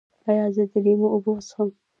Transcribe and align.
ایا 0.29 0.45
زه 0.55 0.63
د 0.71 0.73
لیمو 0.85 1.07
اوبه 1.13 1.31
وڅښم؟ 1.35 1.69